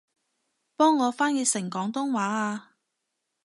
[0.75, 2.67] 幫我翻譯成廣東話吖